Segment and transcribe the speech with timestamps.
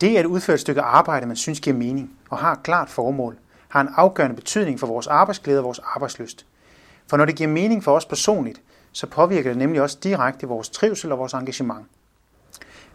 [0.00, 3.38] Det at udføre et stykke arbejde, man synes giver mening og har et klart formål,
[3.68, 6.46] har en afgørende betydning for vores arbejdsglæde og vores arbejdsløst.
[7.06, 8.60] For når det giver mening for os personligt,
[8.92, 11.86] så påvirker det nemlig også direkte vores trivsel og vores engagement.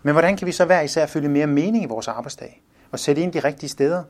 [0.03, 2.61] Men hvordan kan vi så hver især følge mere mening i vores arbejdsdag
[2.91, 4.03] og sætte ind de rigtige steder?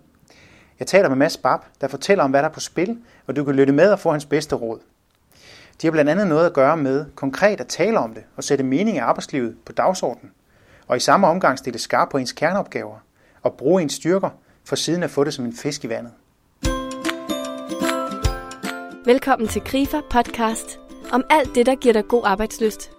[0.80, 2.98] Jeg taler med Mads Bab, der fortæller om, hvad der er på spil,
[3.28, 4.80] og du kan lytte med og få hans bedste råd.
[5.82, 8.64] De har blandt andet noget at gøre med konkret at tale om det og sætte
[8.64, 10.32] mening i arbejdslivet på dagsordenen,
[10.88, 12.98] og i samme omgang stille skarp på ens kerneopgaver
[13.42, 14.30] og bruge ens styrker
[14.66, 16.12] for siden at få det som en fisk i vandet.
[19.06, 20.80] Velkommen til Grifer podcast
[21.12, 22.92] om alt det, der giver dig god arbejdsløst.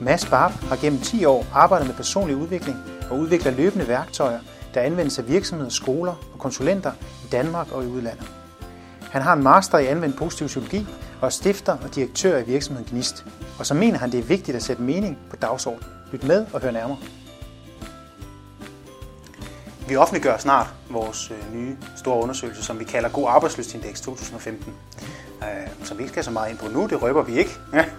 [0.00, 2.76] Mads Barb har gennem 10 år arbejdet med personlig udvikling
[3.10, 4.40] og udvikler løbende værktøjer,
[4.74, 6.92] der anvendes af virksomheder, skoler og konsulenter
[7.24, 8.30] i Danmark og i udlandet.
[9.10, 10.86] Han har en master i anvendt positiv psykologi
[11.20, 13.24] og er stifter og direktør i virksomheden Gnist.
[13.58, 15.84] Og så mener han, det er vigtigt at sætte mening på dagsordenen.
[16.12, 16.98] Lyt med og hør nærmere.
[19.88, 24.74] Vi offentliggør snart vores øh, nye store undersøgelse, som vi kalder God Arbejdsløsindeks 2015.
[25.42, 25.48] Øh,
[25.84, 27.50] som vi ikke skal så meget ind på nu, det røber vi ikke.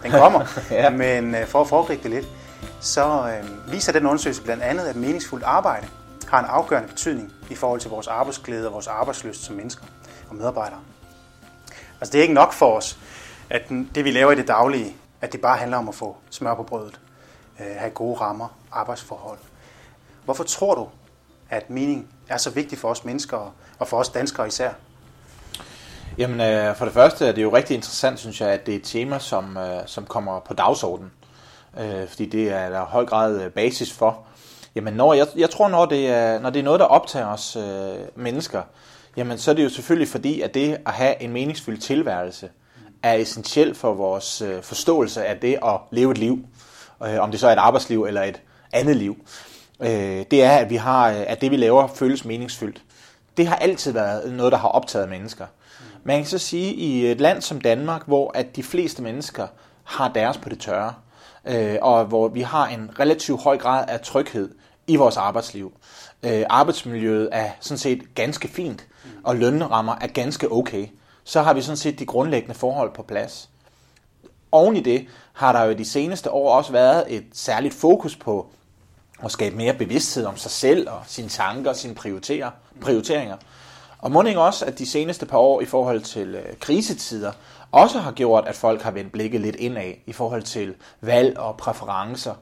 [0.03, 0.45] Den kommer.
[0.71, 0.89] ja.
[0.89, 2.27] Men øh, for at foregribe det lidt,
[2.79, 3.33] så
[3.67, 5.87] viser den undersøgelse blandt andet, at meningsfuldt arbejde
[6.27, 9.83] har en afgørende betydning i forhold til vores arbejdsglæde og vores arbejdsløst som mennesker
[10.29, 10.79] og medarbejdere.
[12.01, 12.97] Altså det er ikke nok for os,
[13.49, 16.55] at det vi laver i det daglige, at det bare handler om at få smør
[16.55, 16.99] på brødet,
[17.59, 19.39] øh, have gode rammer, arbejdsforhold.
[20.25, 20.87] Hvorfor tror du,
[21.49, 24.71] at mening er så vigtig for os mennesker og for os danskere især?
[26.17, 28.77] Jamen, øh, for det første er det jo rigtig interessant, synes jeg, at det er
[28.77, 31.11] et tema, som, øh, som kommer på dagsordenen.
[31.79, 34.23] Øh, fordi det er der høj grad øh, basis for.
[34.75, 37.55] Jamen, når, jeg, jeg tror, når det, er, når det er noget, der optager os
[37.55, 38.61] øh, mennesker,
[39.17, 42.49] jamen, så er det jo selvfølgelig fordi, at det at have en meningsfyldt tilværelse
[43.03, 46.39] er essentielt for vores øh, forståelse af det at leve et liv.
[47.03, 48.41] Øh, om det så er et arbejdsliv eller et
[48.73, 49.25] andet liv.
[49.81, 52.81] Øh, det er, at, vi har, at det, vi laver, føles meningsfyldt.
[53.37, 55.45] Det har altid været noget, der har optaget mennesker.
[56.03, 59.47] Man kan så sige, at i et land som Danmark, hvor at de fleste mennesker
[59.83, 60.93] har deres på det tørre,
[61.81, 64.49] og hvor vi har en relativt høj grad af tryghed
[64.87, 65.73] i vores arbejdsliv.
[66.49, 68.87] Arbejdsmiljøet er sådan set ganske fint,
[69.23, 70.87] og lønrammer er ganske okay.
[71.29, 73.49] Så har vi sådan set de grundlæggende forhold på plads.
[74.51, 78.47] Oven i det har der jo de seneste år også været et særligt fokus på
[79.23, 81.95] at skabe mere bevidsthed om sig selv og sine tanker og sine
[82.81, 83.37] prioriteringer.
[83.99, 87.31] Og må ikke også, at de seneste par år i forhold til øh, krisetider
[87.71, 91.57] også har gjort, at folk har vendt blikket lidt indad i forhold til valg og
[91.57, 92.33] præferencer.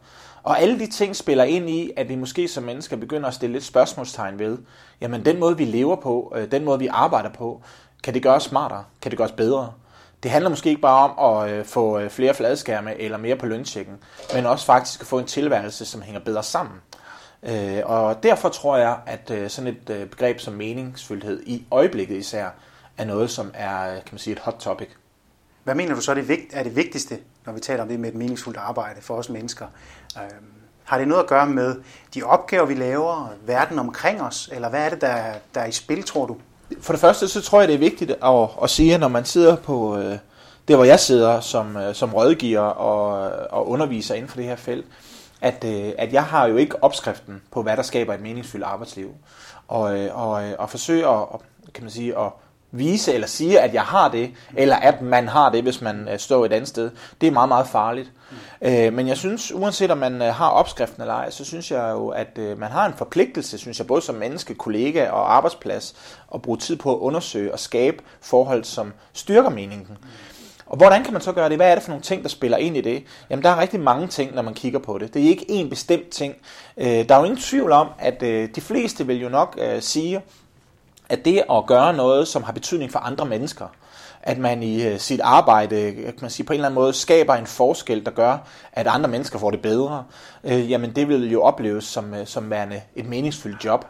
[0.44, 3.54] Og alle de ting spiller ind i, at vi måske som mennesker begynder at stille
[3.54, 4.58] lidt spørgsmålstegn ved,
[5.02, 7.62] jamen den måde vi lever på, øh, den måde vi arbejder på,
[8.04, 8.84] kan det gøres smartere?
[9.02, 9.74] Kan det gøres bedre?
[10.24, 13.46] Det handler måske ikke bare om at øh, få øh, flere fladskærme eller mere på
[13.46, 13.98] lønchecken,
[14.34, 16.76] men også faktisk at få en tilværelse, som hænger bedre sammen.
[17.44, 22.18] Øh, og derfor tror jeg, at øh, sådan et øh, begreb som meningsfyldthed i øjeblikket
[22.18, 22.50] især
[22.98, 24.88] er noget, som er kan man sige, et hot topic.
[25.64, 26.12] Hvad mener du så
[26.54, 29.66] er det vigtigste, når vi taler om det med et meningsfuldt arbejde for os mennesker?
[30.18, 30.52] Øhm,
[30.84, 31.76] har det noget at gøre med
[32.14, 35.72] de opgaver, vi laver, verden omkring os, eller hvad er det, der, der er i
[35.72, 36.38] spil, tror du?
[36.82, 39.26] For det første, så tror jeg, det er vigtigt at, at sige, at når man
[39.26, 40.18] sidder på øh,
[40.68, 44.56] det, hvor jeg sidder som, øh, som rådgiver og, og underviser inden for det her
[44.56, 44.86] felt,
[45.42, 49.12] at, øh, at jeg har jo ikke opskriften på, hvad der skaber et meningsfyldt arbejdsliv.
[49.68, 51.26] Og, øh, og, øh, og forsøge at,
[51.74, 52.32] kan man sige, at
[52.78, 56.20] vise eller sige, at jeg har det, eller at man har det, hvis man øh,
[56.20, 58.12] står et andet sted, det er meget, meget farligt.
[58.32, 58.68] Mm.
[58.68, 61.92] Øh, men jeg synes, uanset om man øh, har opskriften eller ej, så synes jeg
[61.92, 65.96] jo, at øh, man har en forpligtelse, synes jeg, både som menneske, kollega og arbejdsplads,
[66.34, 69.88] at bruge tid på at undersøge og skabe forhold, som styrker meningen.
[69.90, 70.08] Mm.
[70.70, 71.58] Og hvordan kan man så gøre det?
[71.58, 73.04] Hvad er det for nogle ting, der spiller ind i det?
[73.30, 75.14] Jamen, der er rigtig mange ting, når man kigger på det.
[75.14, 76.36] Det er ikke én bestemt ting.
[76.78, 79.82] Øh, der er jo ingen tvivl om, at øh, de fleste vil jo nok øh,
[79.82, 80.22] sige,
[81.10, 83.68] at det at gøre noget, som har betydning for andre mennesker,
[84.22, 86.94] at man i øh, sit arbejde øh, kan man sige, på en eller anden måde
[86.94, 88.38] skaber en forskel, der gør,
[88.74, 90.04] at andre mennesker får det bedre,
[90.44, 93.86] øh, jamen det vil jo opleves som, øh, som værende et meningsfyldt job.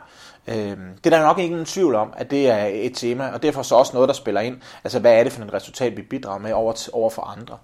[0.47, 3.44] Øh, det er der nok ikke nogen tvivl om, at det er et tema, og
[3.44, 4.57] derfor så også noget, der spiller ind.
[4.83, 7.57] Altså, hvad er det for et resultat, vi bidrager med over, til, over for andre?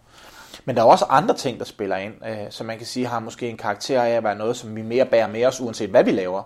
[0.66, 3.20] Men der er også andre ting, der spiller ind, øh, som man kan sige har
[3.20, 6.04] måske en karakter af at være noget, som vi mere bærer med os, uanset hvad
[6.04, 6.44] vi laver.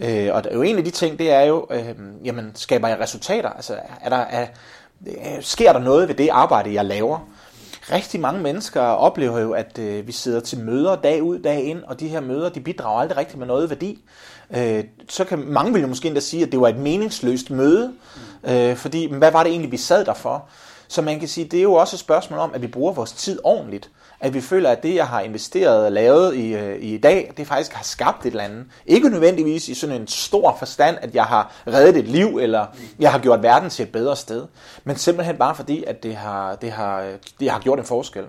[0.00, 1.94] Øh, og der er jo en af de ting, det er jo, øh,
[2.24, 3.48] jamen, skaber jeg resultater?
[3.50, 4.46] Altså, er der, er,
[5.06, 7.28] øh, sker der noget ved det arbejde, jeg laver?
[7.92, 11.82] Rigtig mange mennesker oplever jo, at øh, vi sidder til møder dag ud, dag ind,
[11.84, 13.98] og de her møder, de bidrager aldrig rigtig med noget værdi.
[14.56, 17.92] Øh, så kan mange vil jo måske endda sige, at det var et meningsløst møde,
[18.44, 20.44] øh, fordi hvad var det egentlig, vi sad der for?
[20.88, 23.12] Så man kan sige, det er jo også et spørgsmål om, at vi bruger vores
[23.12, 23.90] tid ordentligt.
[24.20, 27.46] At vi føler, at det, jeg har investeret og lavet i, øh, i dag, det
[27.46, 28.66] faktisk har skabt et eller andet.
[28.86, 32.66] Ikke nødvendigvis i sådan en stor forstand, at jeg har reddet et liv, eller
[32.98, 34.46] jeg har gjort verden til et bedre sted.
[34.84, 38.24] Men simpelthen bare fordi, at det har, det har, det har gjort en forskel.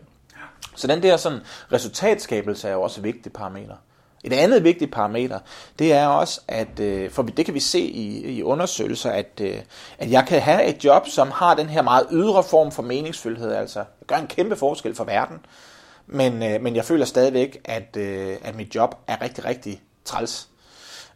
[0.75, 1.39] Så den der sådan,
[1.71, 3.75] resultatskabelse er jo også et vigtigt parameter.
[4.23, 5.39] Et andet vigtigt parameter,
[5.79, 9.55] det er også, at øh, for det kan vi se i, i undersøgelser, at, øh,
[9.97, 13.51] at jeg kan have et job, som har den her meget ydre form for meningsfuldhed,
[13.51, 15.37] altså jeg gør en kæmpe forskel for verden,
[16.11, 20.47] men, øh, men jeg føler stadigvæk, at, øh, at mit job er rigtig, rigtig træls.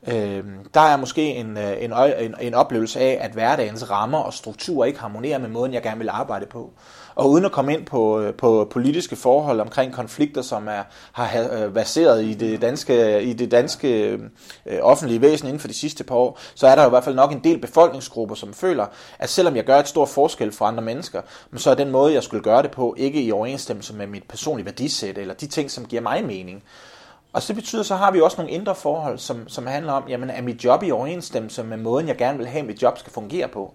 [0.07, 4.33] Øhm, der er måske en, øh, en, en, en oplevelse af, at hverdagens rammer og
[4.33, 6.73] strukturer ikke harmonerer med måden, jeg gerne vil arbejde på.
[7.15, 11.49] Og uden at komme ind på, øh, på politiske forhold omkring konflikter, som er, har
[11.51, 14.19] øh, baseret i det danske, i det danske
[14.65, 17.03] øh, offentlige væsen inden for de sidste par år, så er der jo i hvert
[17.03, 18.85] fald nok en del befolkningsgrupper, som føler,
[19.19, 21.21] at selvom jeg gør et stort forskel for andre mennesker,
[21.55, 24.65] så er den måde, jeg skulle gøre det på, ikke i overensstemmelse med mit personlige
[24.65, 26.63] værdisæt, eller de ting, som giver mig mening.
[27.33, 30.29] Og så betyder, så har vi også nogle indre forhold, som, som handler om, jamen
[30.29, 33.13] er mit job i overensstemmelse med måden, jeg gerne vil have, at mit job skal
[33.13, 33.73] fungere på.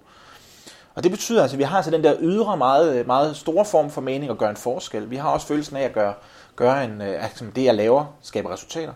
[0.95, 3.91] Og det betyder altså, at vi har altså den der ydre, meget, meget store form
[3.91, 5.11] for mening at gøre en forskel.
[5.11, 6.15] Vi har også følelsen af at gøre,
[6.57, 8.93] gøre en, at det, jeg laver, skaber resultater.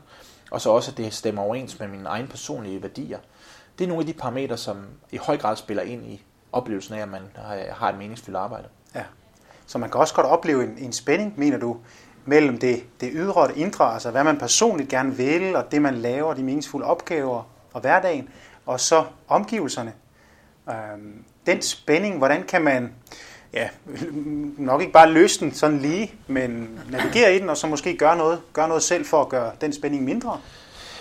[0.51, 3.19] Og så også, at det stemmer overens med mine egne personlige værdier.
[3.79, 4.77] Det er nogle af de parametre, som
[5.13, 7.23] i høj grad spiller ind i oplevelsen af, at man
[7.71, 8.69] har et meningsfuldt arbejde.
[8.95, 9.05] Ja.
[9.67, 11.77] Så man kan også godt opleve en, en spænding, mener du,
[12.25, 15.83] mellem det, det ydre og det indre, altså hvad man personligt gerne vil, og det
[15.83, 17.43] man laver, de meningsfulde opgaver
[17.73, 18.29] og hverdagen,
[18.67, 19.93] og så omgivelserne.
[20.69, 22.93] Øhm, den spænding, hvordan kan man
[23.53, 23.69] ja,
[24.59, 28.17] nok ikke bare løse den sådan lige, men navigere i den, og så måske gøre
[28.17, 30.41] noget, gøre noget selv for at gøre den spænding mindre?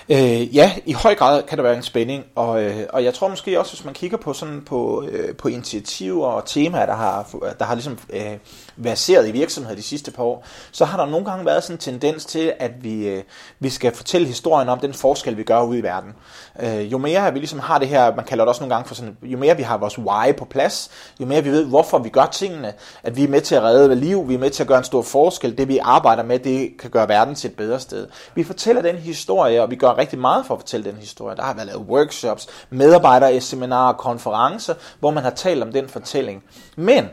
[0.09, 3.27] Øh, ja, i høj grad kan der være en spænding, og, øh, og jeg tror
[3.27, 7.27] måske også, hvis man kigger på sådan på, øh, på initiativer og temaer, der har,
[7.59, 8.37] der har ligesom øh,
[8.75, 11.79] verseret i virksomheder de sidste par år, så har der nogle gange været sådan en
[11.79, 13.23] tendens til, at vi, øh,
[13.59, 16.13] vi skal fortælle historien om den forskel, vi gør ude i verden.
[16.59, 18.95] Øh, jo mere vi ligesom har det her, man kalder det også nogle gange for
[18.95, 20.89] sådan, jo mere vi har vores why på plads,
[21.19, 22.73] jo mere vi ved, hvorfor vi gør tingene,
[23.03, 24.83] at vi er med til at redde liv, vi er med til at gøre en
[24.83, 28.07] stor forskel, det vi arbejder med, det kan gøre verden til et bedre sted.
[28.35, 31.35] Vi fortæller den historie, og vi gør rigtig meget for at fortælle den historie.
[31.35, 36.43] Der har været lavet workshops, medarbejdere, seminarer, konferencer, hvor man har talt om den fortælling.
[36.75, 37.09] Men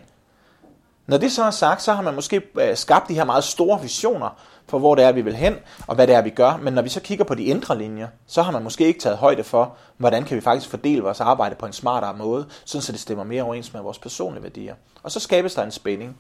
[1.06, 3.82] når det så er sagt, så har man måske øh, skabt de her meget store
[3.82, 4.36] visioner
[4.68, 5.54] for, hvor det er, vi vil hen,
[5.86, 6.56] og hvad det er, vi gør.
[6.56, 9.18] Men når vi så kigger på de indre linjer, så har man måske ikke taget
[9.18, 12.92] højde for, hvordan kan vi faktisk fordele vores arbejde på en smartere måde, sådan så
[12.92, 14.74] det stemmer mere overens med vores personlige værdier.
[15.02, 16.16] Og så skabes der en spænding.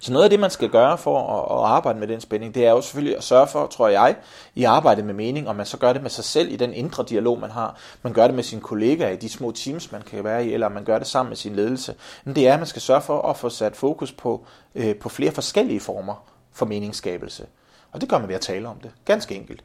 [0.00, 2.66] Så noget af det, man skal gøre for at, at arbejde med den spænding, det
[2.66, 4.16] er jo selvfølgelig at sørge for, tror jeg,
[4.54, 7.04] i arbejdet med mening, og man så gør det med sig selv i den indre
[7.08, 7.76] dialog, man har.
[8.02, 10.68] Man gør det med sine kollegaer i de små teams, man kan være i, eller
[10.68, 11.94] man gør det sammen med sin ledelse.
[12.24, 14.44] Men det er, at man skal sørge for at få sat fokus på,
[14.74, 16.14] øh, på flere forskellige former
[16.52, 17.46] for meningsskabelse.
[17.92, 18.90] Og det gør man ved at tale om det.
[19.04, 19.64] Ganske enkelt.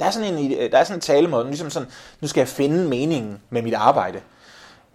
[0.00, 1.88] Der er sådan en, der er sådan en talemåde, ligesom sådan,
[2.20, 4.20] nu skal jeg finde meningen med mit arbejde.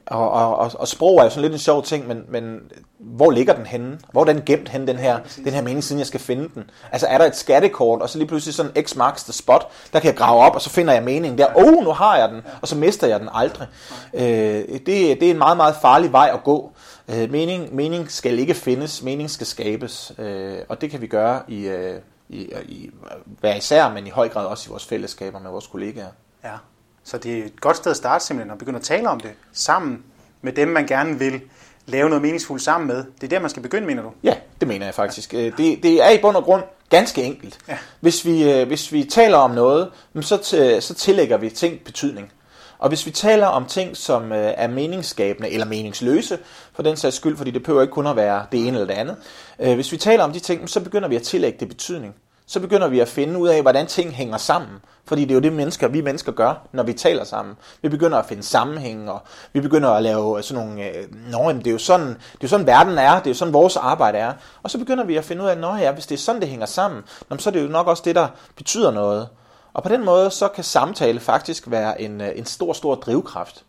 [0.08, 2.60] Og, og, og, og sprog er jo sådan lidt en sjov ting, men, men
[3.00, 4.00] hvor ligger den henne?
[4.12, 6.70] Hvor er den gemt henne, den her, den her mening, siden jeg skal finde den?
[6.92, 10.00] Altså er der et skattekort, og så lige pludselig sådan x marks the spot, der
[10.00, 11.48] kan jeg grave op, og så finder jeg meningen der.
[11.56, 13.68] Oh, nu har jeg den, og så mister jeg den aldrig.
[14.14, 16.72] Øh, det, det er en meget, meget farlig vej at gå.
[17.08, 21.42] Øh, mening, mening skal ikke findes, mening skal skabes, øh, og det kan vi gøre
[21.48, 22.00] i, øh,
[22.30, 22.90] i, i
[23.26, 26.10] hver især, men i høj grad også i vores fællesskaber med vores kollegaer.
[26.44, 26.54] Ja.
[27.06, 29.32] Så det er et godt sted at starte simpelthen, at begynde at tale om det
[29.54, 30.04] sammen
[30.42, 31.42] med dem, man gerne vil
[31.86, 33.06] lave noget meningsfuldt sammen med.
[33.22, 34.12] Det er der, man skal begynde, mener du?
[34.24, 35.34] Ja, det mener jeg faktisk.
[35.34, 37.58] Øh, det, det er i bund og grund ganske enkelt.
[37.68, 37.78] Ja.
[38.00, 40.38] Hvis, vi, øh, hvis vi taler om noget, så,
[40.80, 42.32] så tillægger vi ting betydning.
[42.78, 46.38] Og hvis vi taler om ting, som øh, er meningsskabende eller meningsløse,
[46.74, 48.94] for den sags skyld, fordi det behøver ikke kun at være det ene eller det
[48.94, 49.18] andet,
[49.76, 52.16] hvis vi taler om de ting, så begynder vi at tillægge det betydning
[52.48, 54.82] så begynder vi at finde ud af, hvordan ting hænger sammen.
[55.08, 57.56] Fordi det er jo det, mennesker, vi mennesker gør, når vi taler sammen.
[57.82, 59.22] Vi begynder at finde sammenhæng, og
[59.54, 60.84] vi begynder at lave sådan nogle...
[60.84, 63.34] Øh, nå, det er, jo sådan, det er jo sådan, verden er, det er jo
[63.34, 64.34] sådan, vores arbejde er.
[64.64, 66.50] Og så begynder vi at finde ud af, at ja, hvis det er sådan, det
[66.50, 67.04] hænger sammen,
[67.38, 69.28] så er det jo nok også det, der betyder noget.
[69.74, 73.64] Og på den måde, så kan samtale faktisk være en, øh, en stor, stor drivkraft.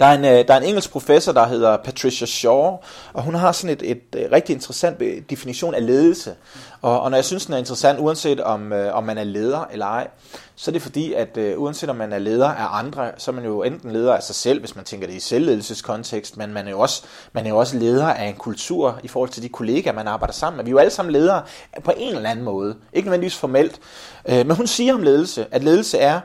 [0.00, 2.76] Der er, en, øh, der er en engelsk professor, der hedder Patricia Shaw,
[3.12, 6.34] og hun har sådan et, et, øh, rigtig interessant øh, definition af ledelse.
[6.82, 9.64] Og, og når jeg synes, den er interessant, uanset om, øh, om man er leder
[9.72, 10.08] eller ej,
[10.56, 13.34] så er det fordi, at øh, uanset om man er leder af andre, så er
[13.34, 16.66] man jo enten leder af sig selv, hvis man tænker det i selvledelseskontekst, men man
[16.66, 19.48] er, jo også, man er jo også leder af en kultur i forhold til de
[19.48, 20.64] kollegaer, man arbejder sammen med.
[20.64, 21.42] Vi er jo alle sammen ledere
[21.84, 23.80] på en eller anden måde, ikke nødvendigvis formelt.
[24.28, 26.20] Men hun siger om ledelse, at ledelse er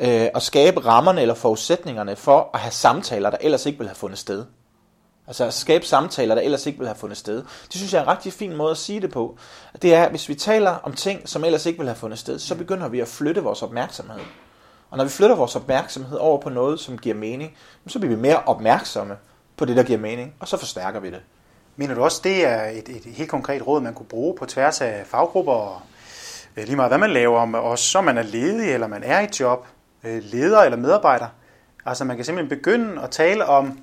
[0.00, 3.96] øh, at skabe rammerne eller forudsætningerne for at have samtaler, der ellers ikke ville have
[3.96, 4.44] fundet sted.
[5.26, 7.36] Altså at skabe samtaler, der ellers ikke ville have fundet sted.
[7.36, 9.36] Det synes jeg er en rigtig fin måde at sige det på.
[9.82, 12.38] Det er, at hvis vi taler om ting, som ellers ikke ville have fundet sted,
[12.38, 14.20] så begynder vi at flytte vores opmærksomhed.
[14.90, 18.22] Og når vi flytter vores opmærksomhed over på noget, som giver mening, så bliver vi
[18.22, 19.16] mere opmærksomme
[19.56, 21.20] på det, der giver mening, og så forstærker vi det.
[21.76, 24.80] Mener du også, det er et, et helt konkret råd, man kunne bruge på tværs
[24.80, 25.80] af faggrupper, og
[26.56, 29.20] øh, lige meget hvad man laver, om, også så man er ledig, eller man er
[29.20, 29.66] i job,
[30.02, 31.26] leder eller medarbejder?
[31.86, 33.78] Altså man kan simpelthen begynde at tale om,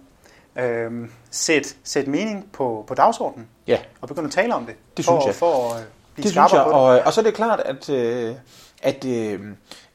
[0.55, 5.05] øh, sæt, sæt mening på, på dagsordenen, Ja, og begynde at tale om det, Det
[5.05, 5.35] for, synes jeg.
[5.35, 6.63] for at øh, blive det synes jeg.
[6.63, 6.75] på det.
[6.77, 8.35] Og, og så er det klart, at, øh,
[8.81, 9.39] at, øh,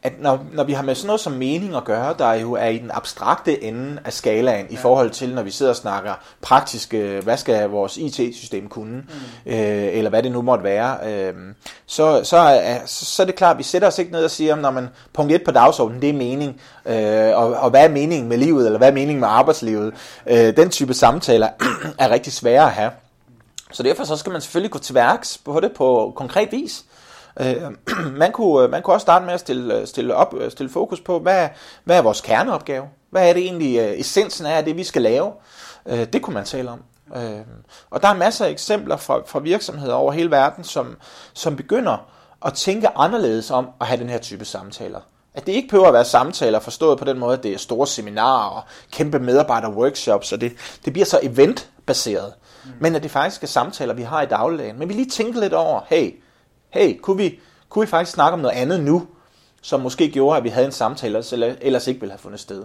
[0.03, 2.67] at når, når vi har med sådan noget som mening at gøre, der jo er
[2.67, 4.73] i den abstrakte ende af skalaen ja.
[4.73, 8.97] i forhold til, når vi sidder og snakker praktisk, øh, hvad skal vores IT-system kunne,
[8.97, 9.53] mm.
[9.53, 11.35] øh, eller hvad det nu måtte være, øh,
[11.87, 14.57] så, så, er, så er det klart, at vi sætter os ikke ned og siger,
[14.57, 18.29] når man punkt 1 på dagsordenen, det er mening, øh, og, og hvad er meningen
[18.29, 19.95] med livet, eller hvad er meningen med arbejdslivet.
[20.27, 21.49] Øh, den type samtaler
[21.99, 22.91] er rigtig svære at have.
[23.73, 26.85] Så derfor så skal man selvfølgelig gå til værks på det på konkret vis.
[27.41, 27.57] Øh,
[28.23, 31.49] man, kunne, man kunne også starte med at stille, stille, op, stille fokus på, hvad,
[31.85, 32.85] hvad er vores kerneopgave?
[33.11, 35.33] Hvad er det egentlig øh, essensen af det, vi skal lave?
[35.87, 36.83] Øh, det kunne man tale om.
[37.17, 37.41] Øh,
[37.91, 40.97] og der er masser af eksempler fra, fra virksomheder over hele verden, som,
[41.33, 41.97] som begynder
[42.45, 45.01] at tænke anderledes om at have den her type samtaler.
[45.35, 47.87] At det ikke behøver at være samtaler forstået på den måde, at det er store
[47.87, 50.53] seminarer og kæmpe medarbejder-workshops, og det,
[50.85, 52.33] det bliver så eventbaseret.
[52.65, 52.71] Mm.
[52.81, 54.79] Men at det faktisk er samtaler, vi har i dagligdagen.
[54.79, 56.11] Men vi lige tænker lidt over, hey,
[56.73, 59.07] hey, kunne vi, kunne vi faktisk snakke om noget andet nu,
[59.63, 62.65] som måske gjorde, at vi havde en samtale, ellers, ellers ikke ville have fundet sted.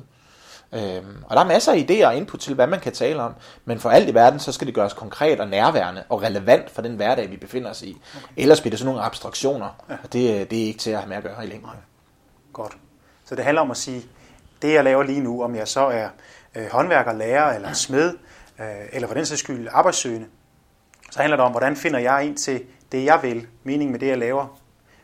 [0.73, 3.33] Øhm, og der er masser af idéer og input til, hvad man kan tale om,
[3.65, 6.81] men for alt i verden, så skal det gøres konkret og nærværende og relevant for
[6.81, 7.97] den hverdag, vi befinder os i.
[8.15, 8.33] Okay.
[8.37, 9.95] Ellers bliver det sådan nogle abstraktioner, ja.
[10.03, 11.69] og det, det er ikke til at have med at gøre i længden.
[12.53, 12.77] Godt.
[13.25, 14.05] Så det handler om at sige,
[14.61, 16.09] det jeg laver lige nu, om jeg så er
[16.55, 18.13] øh, håndværker, lærer eller smed,
[18.59, 20.27] øh, eller for den sags skyld arbejdssøgende,
[21.11, 24.07] så handler det om, hvordan finder jeg ind til det, jeg vil, mening med det,
[24.07, 24.59] jeg laver,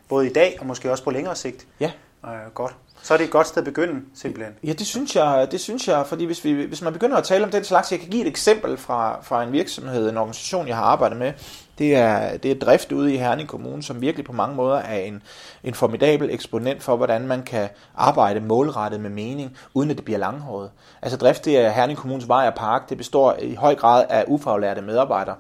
[0.10, 1.68] både i dag og måske også på længere sigt.
[1.80, 1.92] Ja.
[2.26, 2.76] Øh, godt.
[3.04, 4.54] Så er det et godt sted at begynde, simpelthen.
[4.64, 7.44] Ja, det synes jeg, det synes jeg fordi hvis, vi, hvis man begynder at tale
[7.44, 10.76] om den slags, jeg kan give et eksempel fra, fra en virksomhed, en organisation, jeg
[10.76, 11.34] har arbejdet med,
[11.78, 15.00] det er, det er drift ude i Herning Kommune, som virkelig på mange måder er
[15.00, 15.24] en,
[15.64, 20.20] en formidabel eksponent for, hvordan man kan arbejde målrettet med mening, uden at det bliver
[20.20, 20.72] langhåret.
[21.02, 24.26] Altså drift, det er Herning Kommunes vej og park, det består i høj grad af
[24.28, 25.36] ufaglærte medarbejdere.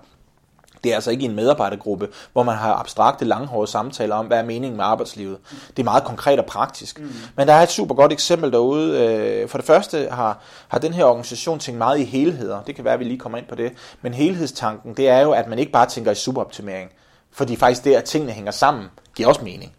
[0.83, 4.43] Det er altså ikke en medarbejdergruppe, hvor man har abstrakte, langhårede samtaler om, hvad er
[4.43, 5.37] meningen med arbejdslivet.
[5.67, 6.99] Det er meget konkret og praktisk.
[6.99, 7.11] Mm.
[7.37, 9.47] Men der er et super godt eksempel derude.
[9.47, 12.61] For det første har, har den her organisation tænkt meget i helheder.
[12.67, 13.71] Det kan være, at vi lige kommer ind på det.
[14.01, 16.89] Men helhedstanken, det er jo, at man ikke bare tænker i superoptimering.
[17.31, 18.85] Fordi faktisk det, at tingene hænger sammen,
[19.15, 19.71] giver også mening.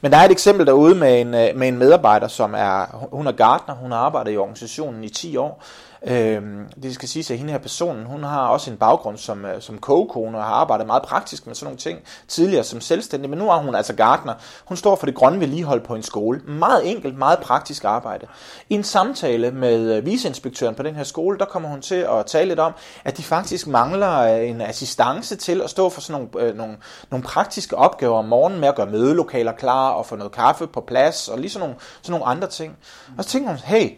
[0.00, 3.32] Men der er et eksempel derude med en, med en medarbejder, som er, hun er
[3.32, 5.62] gartner, hun har arbejdet i organisationen i 10 år,
[6.06, 6.42] Øh,
[6.82, 9.78] det skal sige, at hende her personen, hun har også en baggrund som, øh, som
[9.78, 13.50] kogekone og har arbejdet meget praktisk med sådan nogle ting tidligere som selvstændig, men nu
[13.50, 14.34] er hun altså gartner.
[14.64, 16.40] Hun står for det grønne vedligehold på en skole.
[16.44, 18.26] Meget enkelt, meget praktisk arbejde.
[18.68, 22.26] I en samtale med øh, viceinspektøren på den her skole, der kommer hun til at
[22.26, 22.72] tale lidt om,
[23.04, 26.76] at de faktisk mangler øh, en assistance til at stå for sådan nogle, øh, nogle,
[27.10, 30.80] nogle praktiske opgaver om morgenen med at gøre mødelokaler klar og få noget kaffe på
[30.80, 32.76] plads og lige sådan nogle, sådan nogle andre ting.
[33.18, 33.90] Og så tænker hun, hey,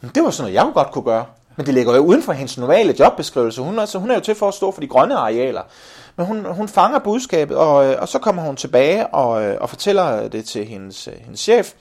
[0.00, 1.24] det var sådan noget, jeg godt kunne gøre.
[1.56, 3.62] Men det ligger jo uden for hendes normale jobbeskrivelse.
[3.62, 5.62] Hun, altså, hun er jo til for at stå for de grønne arealer.
[6.16, 9.68] Men hun, hun fanger budskabet, og, øh, og så kommer hun tilbage og, øh, og
[9.68, 11.72] fortæller det til hendes, øh, hendes chef,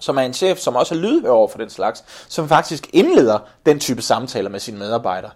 [0.00, 3.38] som er en chef, som også er lydhør over for den slags, som faktisk indleder
[3.66, 5.30] den type samtaler med sine medarbejdere.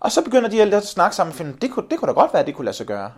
[0.00, 2.32] Og så begynder de at snakke sammen og finde, det kunne, det kunne da godt
[2.32, 3.10] være, at det kunne lade sig gøre.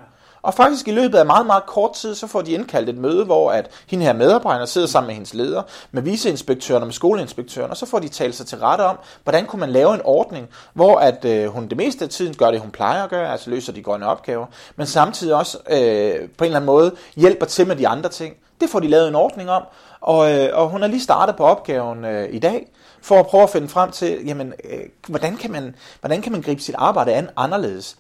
[0.43, 3.25] Og faktisk i løbet af meget, meget kort tid, så får de indkaldt et møde,
[3.25, 7.71] hvor at hende her medarbejder sidder sammen med hendes leder, med viceinspektøren og med skoleinspektøren,
[7.71, 10.49] og så får de talt sig til rette om, hvordan kunne man lave en ordning,
[10.75, 13.51] hvor at øh, hun det meste af tiden gør det, hun plejer at gøre, altså
[13.51, 17.67] løser de grønne opgaver, men samtidig også øh, på en eller anden måde hjælper til
[17.67, 18.35] med de andre ting.
[18.61, 19.63] Det får de lavet en ordning om,
[20.01, 22.67] og, øh, og hun er lige startet på opgaven øh, i dag,
[23.03, 26.43] for at prøve at finde frem til, jamen, øh, hvordan, kan man, hvordan kan man
[26.43, 27.97] gribe sit arbejde an anderledes.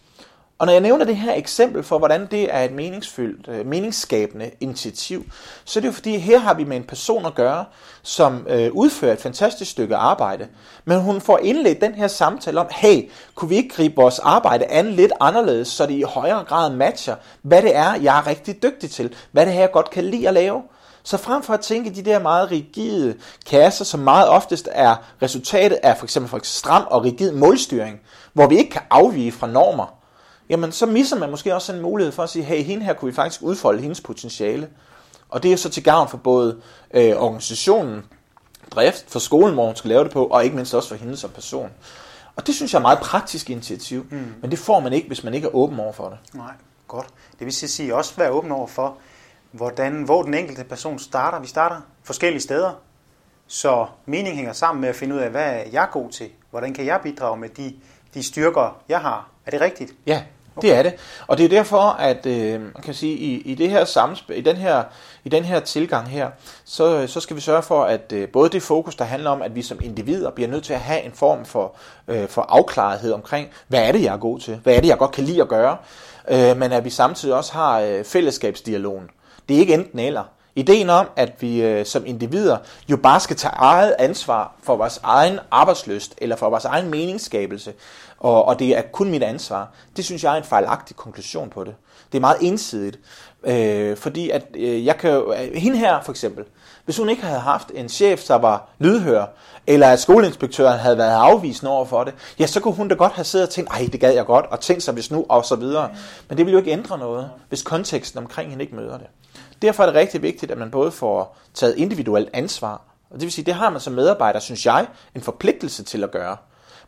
[0.58, 4.50] Og når jeg nævner det her eksempel for, hvordan det er et meningsfyldt, øh, meningsskabende
[4.60, 5.24] initiativ,
[5.64, 7.64] så er det jo fordi, her har vi med en person at gøre,
[8.02, 10.46] som øh, udfører et fantastisk stykke arbejde.
[10.84, 14.64] Men hun får indledt den her samtale om, hey, kunne vi ikke gribe vores arbejde
[14.66, 18.62] an lidt anderledes, så det i højere grad matcher, hvad det er, jeg er rigtig
[18.62, 20.62] dygtig til, hvad det er, jeg godt kan lide at lave.
[21.02, 23.14] Så frem for at tænke de der meget rigide
[23.46, 28.00] kasser, som meget oftest er resultatet af for eksempel for stram og rigid målstyring,
[28.32, 29.98] hvor vi ikke kan afvige fra normer,
[30.48, 33.10] jamen så misser man måske også en mulighed for at sige, hey, hende her kunne
[33.10, 34.68] vi faktisk udfolde hendes potentiale.
[35.28, 36.60] Og det er så til gavn for både
[36.94, 38.04] øh, organisationen,
[38.70, 41.16] drift, for skolen, hvor hun skal lave det på, og ikke mindst også for hende
[41.16, 41.70] som person.
[42.36, 44.34] Og det synes jeg er et meget praktisk initiativ, mm.
[44.40, 46.18] men det får man ikke, hvis man ikke er åben over for det.
[46.34, 46.52] Nej,
[46.88, 47.06] godt.
[47.38, 48.96] Det vil sige også være åben over for,
[49.52, 51.40] hvordan, hvor den enkelte person starter.
[51.40, 52.72] Vi starter forskellige steder,
[53.46, 56.30] så mening hænger sammen med at finde ud af, hvad er jeg god til?
[56.50, 57.74] Hvordan kan jeg bidrage med de,
[58.14, 59.30] de styrker, jeg har?
[59.46, 59.92] Er det rigtigt?
[60.06, 60.22] Ja,
[60.58, 60.68] Okay.
[60.68, 60.94] Det er det.
[61.26, 64.40] Og det er derfor, at øh, man kan sige, i, i det her samspil, i
[64.40, 64.84] den her,
[65.24, 66.30] i den her tilgang her,
[66.64, 69.54] så, så skal vi sørge for, at øh, både det fokus, der handler om, at
[69.54, 71.74] vi som individer bliver nødt til at have en form for,
[72.08, 74.60] øh, for afklarethed omkring, hvad er det, jeg er god til?
[74.62, 75.76] Hvad er det, jeg godt kan lide at gøre?
[76.30, 79.10] Øh, men at vi samtidig også har øh, fællesskabsdialogen.
[79.48, 80.24] Det er ikke enten eller.
[80.58, 82.56] Ideen om, at vi øh, som individer
[82.88, 87.72] jo bare skal tage eget ansvar for vores egen arbejdsløst, eller for vores egen meningsskabelse,
[88.18, 91.64] og, og det er kun mit ansvar, det synes jeg er en fejlagtig konklusion på
[91.64, 91.74] det.
[92.12, 92.98] Det er meget ensidigt,
[93.44, 96.44] øh, fordi at øh, jeg kan jo, øh, hende her for eksempel,
[96.84, 99.26] hvis hun ikke havde haft en chef, der var lydhør,
[99.66, 103.12] eller at skoleinspektøren havde været afvisende over for det, ja, så kunne hun da godt
[103.12, 105.44] have siddet og tænkt, ej, det gad jeg godt, og tænkt sig hvis nu, og
[105.44, 105.90] så videre.
[106.28, 109.06] Men det vil jo ikke ændre noget, hvis konteksten omkring hende ikke møder det.
[109.62, 113.32] Derfor er det rigtig vigtigt, at man både får taget individuelt ansvar, og det vil
[113.32, 116.36] sige, det har man som medarbejder, synes jeg, en forpligtelse til at gøre.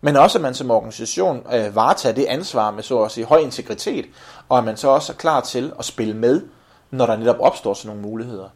[0.00, 3.39] Men også, at man som organisation øh, varetager det ansvar med så at sige høj
[3.39, 4.07] integritet,
[4.49, 6.43] og at man så også er klar til at spille med,
[6.91, 8.49] når der netop opstår sådan nogle muligheder.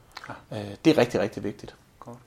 [0.53, 0.59] Ja.
[0.59, 1.75] Øh, det er rigtig, rigtig vigtigt.
[2.01, 2.19] Godt.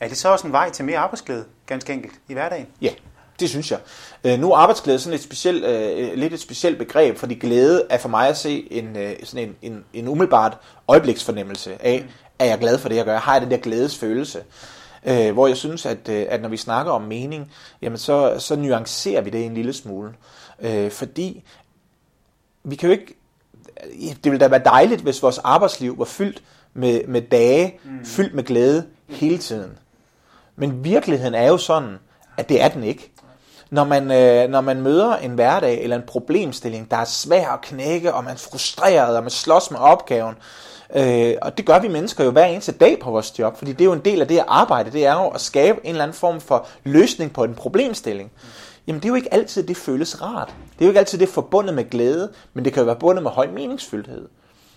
[0.00, 2.66] Er det så også en vej til mere arbejdsglæde, ganske enkelt, i hverdagen?
[2.80, 2.90] Ja,
[3.40, 3.78] det synes jeg.
[4.24, 7.98] Øh, nu er arbejdsglæde sådan et specielt, øh, lidt et specielt begreb, fordi glæde er
[7.98, 12.08] for mig at se en, øh, sådan en, en, en umiddelbart øjebliksfornemmelse af, mm.
[12.38, 13.18] er jeg glad for det, jeg gør?
[13.18, 14.44] Har jeg den der glædesfølelse?
[15.06, 17.52] Øh, hvor jeg synes, at, øh, at når vi snakker om mening,
[17.82, 20.14] jamen så, så nuancerer vi det en lille smule.
[20.60, 21.44] Øh, fordi
[22.64, 23.14] vi kan jo ikke...
[24.24, 26.42] Det ville da være dejligt, hvis vores arbejdsliv var fyldt
[26.74, 28.04] med, med dage, mm.
[28.04, 29.70] fyldt med glæde hele tiden.
[30.56, 31.98] Men virkeligheden er jo sådan,
[32.36, 33.12] at det er den ikke.
[33.70, 37.60] Når man, øh, når man møder en hverdag eller en problemstilling, der er svær at
[37.60, 40.34] knække, og man er frustreret, og man slås med opgaven,
[40.96, 43.80] øh, og det gør vi mennesker jo hver eneste dag på vores job, fordi det
[43.80, 46.02] er jo en del af det at arbejde, det er jo at skabe en eller
[46.02, 48.30] anden form for løsning på en problemstilling.
[48.86, 50.48] Jamen det er jo ikke altid, det føles rart.
[50.48, 52.96] Det er jo ikke altid, det er forbundet med glæde, men det kan jo være
[52.96, 54.28] bundet med høj meningsfyldthed.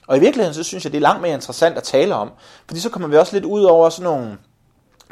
[0.08, 2.32] Og i virkeligheden, så synes jeg, det er langt mere interessant at tale om,
[2.68, 4.38] fordi så kommer vi også lidt ud over sådan nogle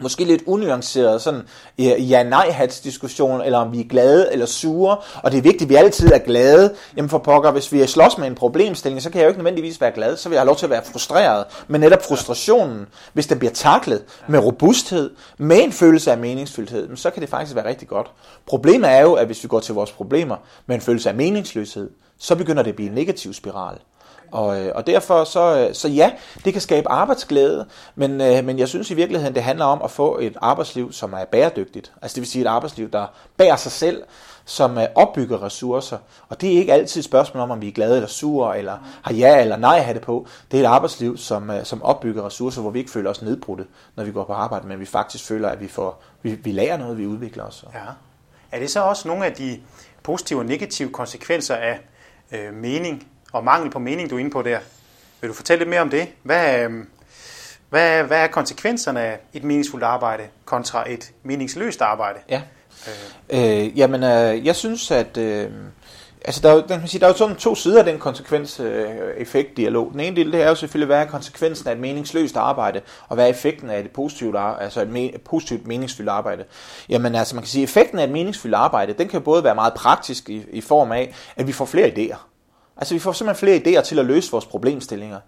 [0.02, 1.42] måske lidt unuanceret sådan
[1.80, 5.76] ja-nej-hats diskussion, eller om vi er glade eller sure, og det er vigtigt, at vi
[5.76, 6.76] altid er glade.
[6.98, 9.40] Jamen for pokker, hvis vi er slås med en problemstilling, så kan jeg jo ikke
[9.40, 11.46] nødvendigvis være glad, så vil jeg have lov til at være frustreret.
[11.68, 17.10] Men netop frustrationen, hvis den bliver taklet med robusthed, med en følelse af meningsfyldthed, så
[17.10, 18.12] kan det faktisk være rigtig godt.
[18.48, 21.90] Problemet er jo, at hvis vi går til vores problemer med en følelse af meningsløshed,
[22.20, 23.78] så begynder det at blive en negativ spiral.
[24.32, 26.12] Og, øh, og derfor så, øh, så ja,
[26.46, 29.92] det kan skabe arbejdsglæde, men, øh, men jeg synes i virkeligheden, det handler om at
[29.92, 31.92] få et arbejdsliv, som er bæredygtigt.
[32.02, 33.06] Altså det vil sige et arbejdsliv, der
[33.38, 34.04] bærer sig selv,
[34.46, 35.98] som opbygger ressourcer.
[36.30, 38.78] Og det er ikke altid et spørgsmål om, om vi er glade eller sure, eller
[39.02, 40.28] har ja eller nej have det på.
[40.52, 44.04] Det er et arbejdsliv, som, som opbygger ressourcer, hvor vi ikke føler os nedbrudte, når
[44.04, 46.98] vi går på arbejde, men vi faktisk føler, at vi, får, vi, vi lærer noget,
[46.98, 47.66] vi udvikler os.
[47.74, 47.80] Ja.
[48.52, 49.60] Er det så også nogle af de
[50.04, 51.80] positive og negative konsekvenser af
[52.32, 54.60] øh, mening og mangel på mening, du er inde på der.
[55.22, 56.08] Vil du fortælle lidt mere om det?
[56.24, 56.90] Hvad, øhm,
[57.70, 62.20] hvad, hvad er konsekvenserne af et meningsfuldt arbejde kontra et meningsløst arbejde?
[62.30, 62.42] Ja.
[63.30, 63.64] Øh.
[63.64, 65.18] Øh, jamen, øh, jeg synes, at...
[65.18, 65.50] Øh,
[66.26, 69.92] altså, der er, der, man sige, der er jo sådan to sider af den konsekvens-effekt-dialog.
[69.92, 73.16] Den ene del, det er jo selvfølgelig, hvad er konsekvensen af et meningsløst arbejde, og
[73.16, 76.44] hvad er effekten af et positivt, altså et, me, positivt meningsfyldt arbejde.
[76.90, 79.74] Jamen, altså, man kan sige, effekten af et meningsfyldt arbejde, den kan både være meget
[79.74, 82.18] praktisk i, i form af, at vi får flere idéer.
[82.78, 85.20] Altså vi får simpelthen flere idéer til at løse vores problemstillinger.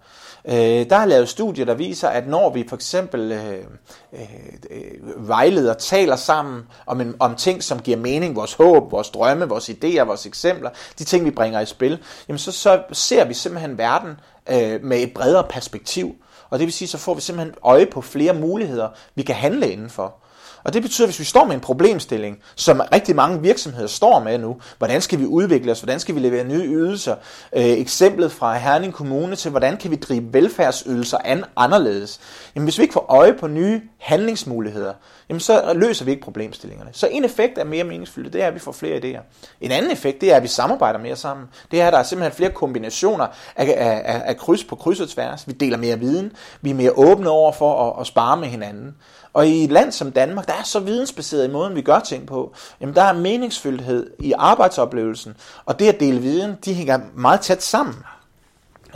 [0.44, 0.54] Øh,
[0.90, 3.64] der er lavet studier, der viser, at når vi for eksempel øh,
[4.12, 9.48] øh, vejleder, taler sammen om, en, om ting, som giver mening, vores håb, vores drømme,
[9.48, 13.34] vores idéer, vores eksempler, de ting, vi bringer i spil, jamen så, så ser vi
[13.34, 16.14] simpelthen verden øh, med et bredere perspektiv.
[16.50, 19.70] Og det vil sige, så får vi simpelthen øje på flere muligheder, vi kan handle
[19.70, 20.14] indenfor.
[20.64, 24.20] Og det betyder, at hvis vi står med en problemstilling, som rigtig mange virksomheder står
[24.20, 27.14] med nu, hvordan skal vi udvikle os, hvordan skal vi levere nye ydelser,
[27.56, 32.20] øh, eksemplet fra Herning Kommune til, hvordan kan vi drive velfærdsydelser an anderledes.
[32.54, 34.92] Jamen hvis vi ikke får øje på nye handlingsmuligheder,
[35.28, 36.90] jamen så løser vi ikke problemstillingerne.
[36.92, 39.20] Så en effekt er mere meningsfyldt, det er, at vi får flere idéer.
[39.60, 41.46] En anden effekt, det er, at vi samarbejder mere sammen.
[41.70, 45.00] Det er, at der er simpelthen flere kombinationer af, af, af, af kryds på kryds
[45.00, 45.48] og tværs.
[45.48, 48.94] Vi deler mere viden, vi er mere åbne over for at, at spare med hinanden.
[49.32, 52.26] Og i et land som Danmark, der er så vidensbaseret i måden, vi gør ting
[52.26, 57.40] på, jamen der er meningsfyldthed i arbejdsoplevelsen, og det at dele viden, de hænger meget
[57.40, 57.94] tæt sammen.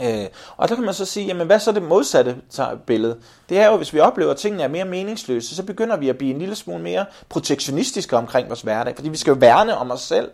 [0.01, 0.25] Øh,
[0.57, 2.35] og der kan man så sige, jamen hvad så det modsatte
[2.85, 3.17] billede?
[3.49, 6.17] Det er jo, hvis vi oplever, at tingene er mere meningsløse, så begynder vi at
[6.17, 9.91] blive en lille smule mere protektionistiske omkring vores hverdag, fordi vi skal jo værne om
[9.91, 10.29] os selv.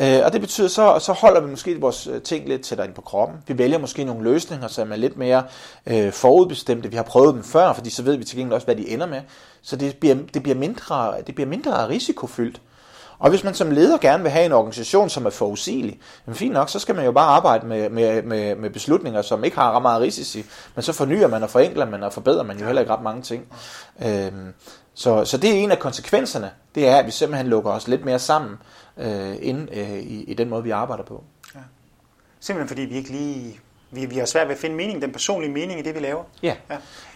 [0.00, 2.94] Øh, og det betyder så, så holder vi måske vores øh, ting lidt tættere ind
[2.94, 3.38] på kroppen.
[3.46, 5.42] Vi vælger måske nogle løsninger, som er lidt mere
[5.86, 6.90] øh, forudbestemte.
[6.90, 9.06] Vi har prøvet dem før, fordi så ved vi til gengæld også, hvad de ender
[9.06, 9.20] med.
[9.62, 12.60] Så det bliver, det bliver, mindre, det bliver mindre risikofyldt.
[13.18, 16.52] Og hvis man som leder gerne vil have en organisation, som er forudsigelig, jamen fint
[16.52, 19.72] nok, så skal man jo bare arbejde med, med, med, med beslutninger, som ikke har
[19.76, 22.80] ret meget risici, men så fornyer man og forenkler man og forbedrer man jo heller
[22.82, 23.44] ikke ret mange ting.
[24.04, 24.52] Øhm,
[24.94, 28.04] så, så det er en af konsekvenserne, det er, at vi simpelthen lukker os lidt
[28.04, 28.56] mere sammen
[28.96, 31.24] øh, ind øh, i, i den måde, vi arbejder på.
[31.54, 31.60] Ja.
[32.40, 33.60] Simpelthen fordi vi ikke lige
[33.92, 36.24] vi, vi har svært ved at finde mening, den personlige mening i det, vi laver.
[36.42, 36.54] Ja,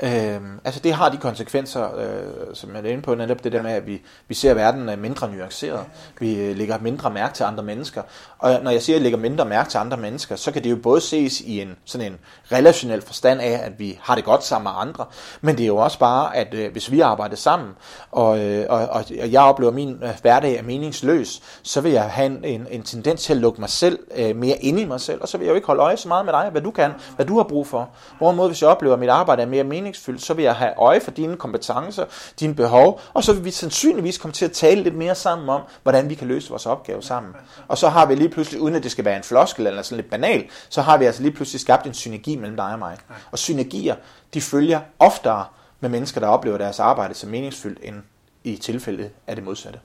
[0.02, 0.34] ja.
[0.34, 3.62] Øhm, altså det har de konsekvenser, øh, som jeg er inde på, netop det der
[3.62, 5.72] med, at vi, vi ser verden mindre nuanceret.
[5.72, 5.86] Ja, okay.
[6.18, 8.02] Vi øh, lægger mindre mærke til andre mennesker.
[8.38, 10.70] Og når jeg siger, at jeg lægger mindre mærke til andre mennesker, så kan det
[10.70, 12.18] jo både ses i en sådan en
[12.52, 15.04] relationel forstand af, at vi har det godt sammen med andre,
[15.40, 17.70] men det er jo også bare, at øh, hvis vi arbejder sammen,
[18.10, 22.10] og, øh, og, og jeg oplever, at min øh, hverdag er meningsløs, så vil jeg
[22.10, 25.00] have en, en, en tendens til at lukke mig selv øh, mere ind i mig
[25.00, 26.70] selv, og så vil jeg jo ikke holde øje så meget med dig, hvad du
[26.70, 27.88] kan, hvad du har brug for.
[28.18, 31.00] Hvorimod, hvis jeg oplever, at mit arbejde er mere meningsfyldt, så vil jeg have øje
[31.00, 32.04] for dine kompetencer,
[32.40, 35.60] dine behov, og så vil vi sandsynligvis komme til at tale lidt mere sammen om,
[35.82, 37.32] hvordan vi kan løse vores opgave sammen.
[37.68, 39.96] Og så har vi lige pludselig, uden at det skal være en floskel eller sådan
[39.96, 42.96] lidt banal, så har vi altså lige pludselig skabt en synergi mellem dig og mig.
[43.30, 43.94] Og synergier,
[44.34, 45.44] de følger oftere
[45.80, 47.96] med mennesker, der oplever deres arbejde som meningsfyldt, end
[48.44, 49.78] i tilfælde af det modsatte.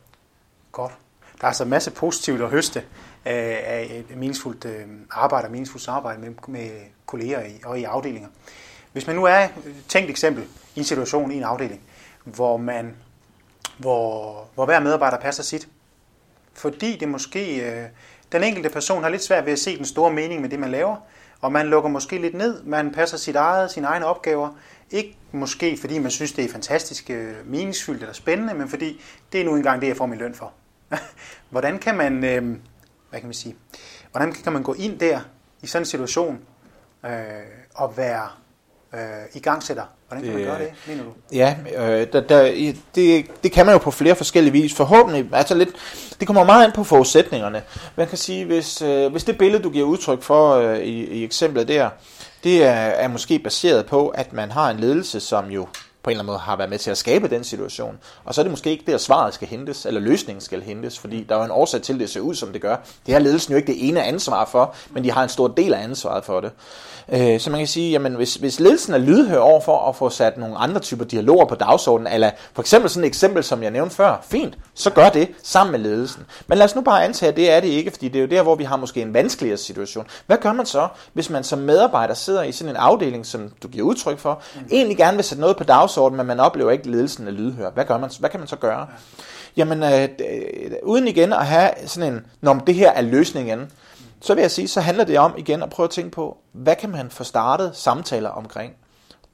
[0.71, 0.91] Godt.
[1.41, 2.83] Der er altså en masse positivt at høste
[3.25, 6.69] af et meningsfuldt øh, arbejde og meningsfuldt samarbejde med, med
[7.05, 8.29] kolleger i, og i afdelinger.
[8.91, 9.47] Hvis man nu er,
[9.87, 10.43] tænkt eksempel,
[10.75, 11.81] i en situation i en afdeling,
[12.23, 12.95] hvor man
[13.77, 15.67] hvor, hvor hver medarbejder passer sit,
[16.53, 17.87] fordi det måske, øh,
[18.31, 20.71] den enkelte person har lidt svært ved at se den store mening med det, man
[20.71, 20.95] laver,
[21.41, 24.49] og man lukker måske lidt ned, man passer sit eget, sine egne opgaver,
[24.91, 29.41] ikke måske fordi man synes, det er fantastisk øh, meningsfyldt eller spændende, men fordi det
[29.41, 30.53] er nu engang det, jeg får min løn for.
[31.49, 32.57] Hvordan kan man, øh,
[33.11, 33.55] hvad kan man sige,
[34.11, 35.19] hvordan kan man gå ind der
[35.61, 36.39] i sådan en situation
[37.05, 37.11] øh,
[37.75, 38.27] og være
[38.93, 38.99] øh,
[39.33, 39.83] igangsætter?
[40.07, 41.09] Hvordan kan man gøre det, mener du?
[41.31, 44.73] Ja, øh, der, der, det, det kan man jo på flere forskellige vis.
[44.73, 45.69] Forhåbentlig, altså lidt,
[46.19, 47.63] det kommer meget ind på forudsætningerne.
[47.95, 51.23] Man kan sige, hvis, øh, hvis det billede, du giver udtryk for øh, i, i
[51.23, 51.89] eksemplet der,
[52.43, 55.67] det er, er måske baseret på, at man har en ledelse, som jo
[56.03, 57.99] på en eller anden måde har været med til at skabe den situation.
[58.25, 61.23] Og så er det måske ikke der, svaret skal hentes, eller løsningen skal hentes, fordi
[61.29, 62.75] der er jo en årsag til, at det ser ud, som det gør.
[63.05, 65.73] Det har ledelsen jo ikke det ene ansvar for, men de har en stor del
[65.73, 66.51] af ansvaret for det.
[67.09, 70.09] Øh, så man kan sige, jamen hvis, hvis ledelsen er lydhør over for at få
[70.09, 73.71] sat nogle andre typer dialoger på dagsordenen, eller for eksempel sådan et eksempel, som jeg
[73.71, 76.25] nævnte før, fint, så gør det sammen med ledelsen.
[76.47, 78.27] Men lad os nu bare antage, at det er det ikke, fordi det er jo
[78.27, 80.07] der, hvor vi har måske en vanskeligere situation.
[80.27, 83.67] Hvad gør man så, hvis man som medarbejder sidder i sådan en afdeling, som du
[83.67, 84.61] giver udtryk for, mm.
[84.71, 87.71] egentlig gerne vil sætte noget på dagsordenen, men man oplever ikke, at ledelsen er lydhør.
[87.71, 88.87] Hvad, gør man, hvad kan man så gøre?
[89.57, 93.71] Jamen, øh, øh uden igen at have sådan en, når det her er løsningen,
[94.21, 96.75] så vil jeg sige, så handler det om igen at prøve at tænke på, hvad
[96.75, 98.73] kan man få startet samtaler omkring?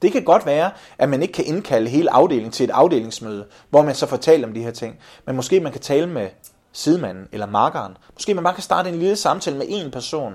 [0.02, 3.82] Det kan godt være, at man ikke kan indkalde hele afdelingen til et afdelingsmøde, hvor
[3.82, 4.96] man så får talt om de her ting.
[5.26, 6.28] Men måske man kan tale med
[6.72, 7.96] sidemanden eller markeren.
[8.14, 10.34] Måske man bare kan starte en lille samtale med en person,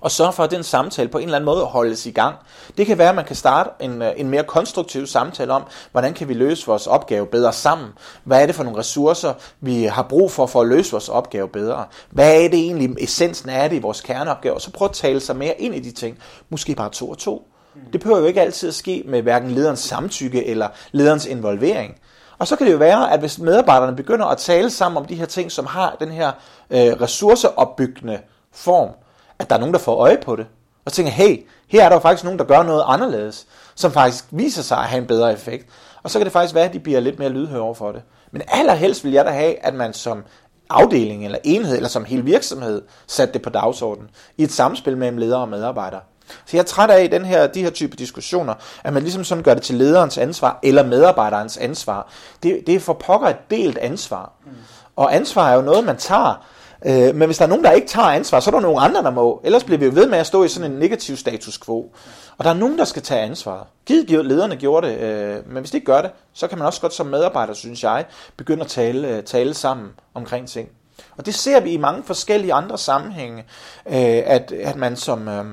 [0.00, 2.36] og sørge for, at den samtale på en eller anden måde holdes i gang.
[2.78, 6.14] Det kan være, at man kan starte en, øh, en mere konstruktiv samtale om, hvordan
[6.14, 7.88] kan vi løse vores opgave bedre sammen?
[8.24, 11.48] Hvad er det for nogle ressourcer, vi har brug for for at løse vores opgave
[11.48, 11.84] bedre?
[12.10, 14.54] Hvad er det egentlig, essensen af det i vores kerneopgave?
[14.54, 16.18] Og så prøv at tale sig mere ind i de ting.
[16.48, 17.46] Måske bare to og to.
[17.92, 21.94] Det behøver jo ikke altid at ske med hverken lederens samtykke eller lederens involvering.
[22.38, 25.14] Og så kan det jo være, at hvis medarbejderne begynder at tale sammen om de
[25.14, 26.32] her ting, som har den her
[26.70, 28.18] øh, ressourceopbyggende
[28.52, 28.88] form,
[29.40, 30.46] at der er nogen, der får øje på det,
[30.84, 34.24] og tænker, hey, her er der jo faktisk nogen, der gør noget anderledes, som faktisk
[34.30, 35.66] viser sig at have en bedre effekt.
[36.02, 38.02] Og så kan det faktisk være, at de bliver lidt mere lydhøre over for det.
[38.30, 40.24] Men allerhelst vil jeg da have, at man som
[40.70, 45.18] afdeling eller enhed, eller som hel virksomhed, satte det på dagsordenen i et samspil mellem
[45.18, 46.00] ledere og medarbejdere.
[46.28, 49.44] Så jeg er træt af den her, de her type diskussioner, at man ligesom sådan
[49.44, 52.08] gør det til lederens ansvar, eller medarbejderens ansvar.
[52.42, 54.32] Det, det er for pokker et delt ansvar.
[54.96, 56.46] Og ansvar er jo noget, man tager,
[56.86, 59.02] Øh, men hvis der er nogen, der ikke tager ansvar, så er der nogen andre,
[59.02, 59.40] der må.
[59.44, 61.92] Ellers bliver vi jo ved med at stå i sådan en negativ status quo.
[62.38, 63.66] Og der er nogen, der skal tage ansvar.
[63.86, 66.80] Givet lederne gjorde det, øh, men hvis de ikke gør det, så kan man også
[66.80, 68.04] godt som medarbejder, synes jeg,
[68.36, 70.68] begynde at tale, øh, tale sammen omkring ting.
[71.16, 73.44] Og det ser vi i mange forskellige andre sammenhænge,
[73.86, 75.28] øh, at, at man som...
[75.28, 75.44] Øh,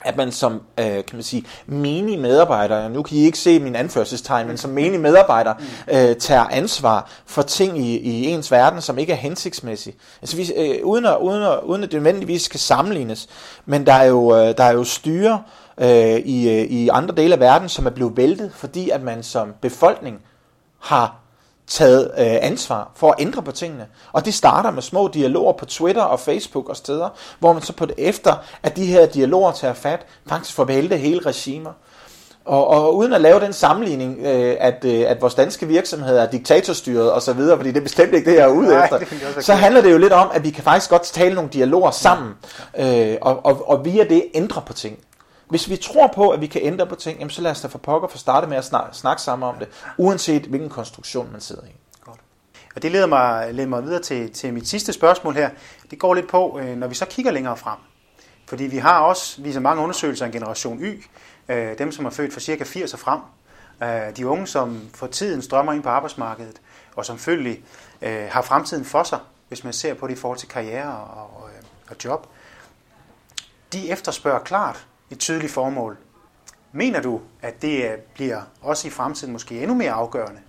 [0.00, 3.76] at man som, øh, kan man sige, menig medarbejder, nu kan I ikke se min
[3.76, 5.54] anførselstegn, men som menig medarbejder,
[5.92, 9.96] øh, tager ansvar for ting i, i ens verden, som ikke er hensigtsmæssige.
[10.22, 13.28] Altså vi, øh, uden, at, uden, at, uden at det nødvendigvis skal sammenlignes,
[13.66, 15.42] men der er jo, øh, der er jo styre
[15.78, 19.22] øh, i, øh, i andre dele af verden, som er blevet væltet, fordi at man
[19.22, 20.20] som befolkning
[20.78, 21.25] har
[21.68, 23.86] taget øh, ansvar for at ændre på tingene.
[24.12, 27.72] Og det starter med små dialoger på Twitter og Facebook og steder, hvor man så
[27.72, 31.72] på det efter, at de her dialoger tager fat, faktisk får vælte hele regimer.
[32.44, 36.30] Og, og uden at lave den sammenligning, øh, at, øh, at vores danske virksomheder er
[36.30, 39.40] diktatorstyret og så videre, fordi det er bestemt ikke det, jeg er ude Nej, efter,
[39.40, 42.32] så handler det jo lidt om, at vi kan faktisk godt tale nogle dialoger sammen,
[42.78, 44.98] øh, og, og, og via det ændre på ting.
[45.48, 47.68] Hvis vi tror på, at vi kan ændre på ting, jamen så lad os da
[47.68, 51.40] for pokker for starte med at snakke, snakke sammen om det, uanset hvilken konstruktion man
[51.40, 51.74] sidder i.
[52.04, 52.20] Godt.
[52.76, 55.50] Og det leder mig, leder mig videre til, til mit sidste spørgsmål her.
[55.90, 57.78] Det går lidt på, øh, når vi så kigger længere frem.
[58.46, 61.04] Fordi vi har også viser mange undersøgelser af generation Y,
[61.48, 63.20] øh, dem som er født fra cirka 80 og frem.
[63.82, 66.60] Øh, de unge, som for tiden strømmer ind på arbejdsmarkedet,
[66.96, 67.62] og som følgelig
[68.02, 71.50] har fremtiden for sig, hvis man ser på det i forhold til karriere og, og,
[71.90, 72.26] og job.
[73.72, 75.96] De efterspørger klart et tydeligt formål.
[76.72, 80.40] Mener du, at det øh, bliver også i fremtiden måske endnu mere afgørende?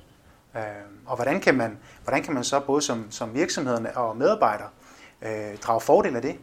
[0.55, 0.61] Øh,
[1.05, 4.67] og hvordan kan man, hvordan kan man så både som, som virksomhederne og medarbejdere
[5.21, 6.35] øh, drage fordel af det?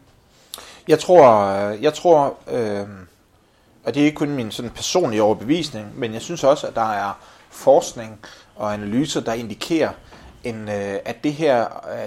[0.89, 2.89] Jeg tror, øh, jeg tror øh,
[3.85, 6.93] og det er ikke kun min sådan personlige overbevisning, men jeg synes også, at der
[6.93, 7.19] er
[7.51, 8.21] forskning
[8.57, 9.91] og analyser, der indikerer,
[10.45, 11.67] en, øh, at det her,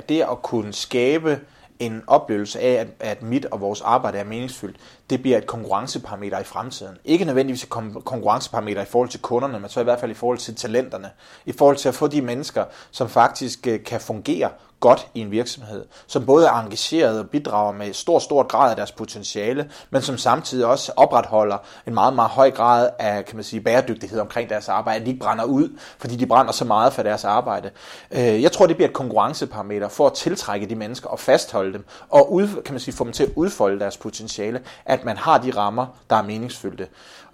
[0.09, 1.39] det at kunne skabe
[1.79, 4.77] en oplevelse af, at, at mit og vores arbejde er meningsfyldt,
[5.09, 6.97] det bliver et konkurrenceparameter i fremtiden.
[7.05, 7.69] Ikke nødvendigvis et
[8.05, 11.09] konkurrenceparameter i forhold til kunderne, men så i hvert fald i forhold til talenterne.
[11.45, 15.31] I forhold til at få de mennesker, som faktisk øh, kan fungere godt i en
[15.31, 20.01] virksomhed, som både er engageret og bidrager med stor, stor grad af deres potentiale, men
[20.01, 24.49] som samtidig også opretholder en meget, meget høj grad af kan man sige, bæredygtighed omkring
[24.49, 27.69] deres arbejde, at de ikke brænder ud, fordi de brænder så meget for deres arbejde.
[28.11, 31.85] Øh, jeg tror, det bliver et konkurrenceparameter for at tiltrække de mennesker og fastholde dem,
[32.09, 35.37] og ud, kan man sige, få dem til at udfolde deres potentiale, at man har
[35.37, 36.87] de rammer, der er meningsfyldte.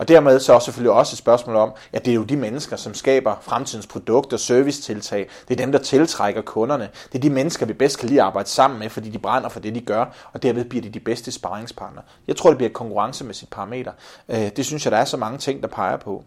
[0.04, 2.76] Og dermed så er selvfølgelig også et spørgsmål om, at det er jo de mennesker,
[2.76, 7.66] som skaber fremtidens produkter, servicetiltag, det er dem, der tiltrækker kunderne, det er de mennesker,
[7.66, 10.06] vi bedst kan lide at arbejde sammen med, fordi de brænder for det, de gør,
[10.34, 12.04] og derved bliver de de bedste sparringspartnere.
[12.28, 13.92] Jeg tror, det bliver et konkurrencemæssigt parameter.
[14.30, 16.24] Øh, det synes jeg, der er så mange ting, der peger på.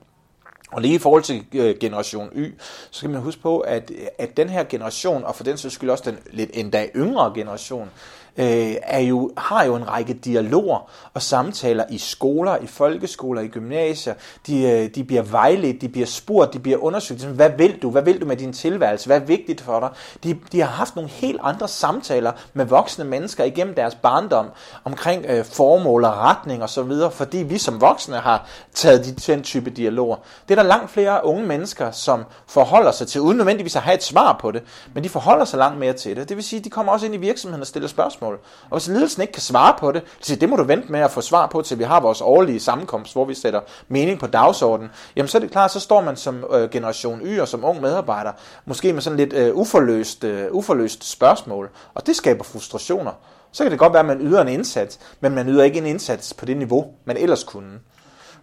[0.73, 2.55] Og lige i forhold til øh, generation Y,
[2.91, 5.91] så skal man huske på, at, at den her generation, og for den sags skyld
[5.91, 7.91] også den lidt endda yngre generation,
[8.38, 13.49] øh, er jo, har jo en række dialoger og samtaler i skoler, i folkeskoler, i
[13.49, 14.14] gymnasier.
[14.46, 17.20] De, øh, de bliver vejledt, de bliver spurgt, de bliver undersøgt.
[17.20, 17.90] Ligesom, hvad vil du?
[17.90, 19.07] Hvad vil du med din tilværelse?
[19.07, 19.88] Hvad er vigtigt for dig?
[20.25, 24.46] De, de har haft nogle helt andre samtaler med voksne mennesker igennem deres barndom
[24.85, 29.33] omkring øh, formål og retning og så videre, fordi vi som voksne har taget de,
[29.33, 30.16] den type dialoger.
[30.49, 33.94] Det er der langt flere unge mennesker, som forholder sig til, uden nødvendigvis at have
[33.94, 34.62] et svar på det,
[34.94, 36.29] men de forholder sig langt mere til det.
[36.29, 38.39] Det vil sige, at de kommer også ind i virksomheden og stiller spørgsmål spørgsmål.
[38.71, 41.01] Og hvis ledelsen ikke kan svare på det, så siger, det må du vente med
[41.01, 44.27] at få svar på, til vi har vores årlige sammenkomst, hvor vi sætter mening på
[44.27, 44.91] dagsordenen.
[45.17, 47.81] Jamen så er det klart, så står man som øh, generation Y og som ung
[47.81, 48.33] medarbejder,
[48.67, 51.71] måske med sådan lidt øh, uforløst, øh, uforløst spørgsmål.
[51.95, 53.12] Og det skaber frustrationer.
[53.53, 55.87] Så kan det godt være, at man yder en indsats, men man yder ikke en
[55.87, 57.81] indsats på det niveau, man ellers kunne.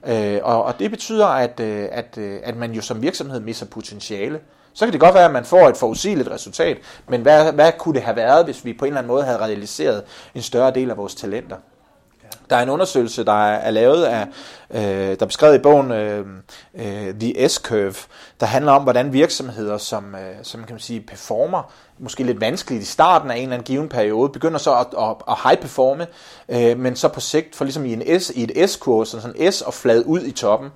[0.08, 3.65] Øh, og, og det betyder, at, øh, at, øh, at man jo som virksomhed misser
[3.65, 4.39] potentiale.
[4.73, 7.93] Så kan det godt være, at man får et forudsigeligt resultat, men hvad, hvad kunne
[7.93, 10.03] det have været, hvis vi på en eller anden måde havde realiseret
[10.36, 11.57] en større del af vores talenter?
[12.49, 14.27] Der er en undersøgelse, der er lavet af,
[14.71, 16.25] øh, der er beskrevet i bogen øh,
[16.75, 17.95] øh, The S-Curve,
[18.39, 22.84] der handler om, hvordan virksomheder, som, øh, som kan man sige, performer måske lidt vanskeligt
[22.84, 26.08] i starten af en eller anden given periode, begynder så at, at, at high-performe,
[26.49, 29.51] øh, men så på sigt får ligesom i, en S, i et S-kurve, sådan en
[29.51, 30.69] S og flad ud i toppen.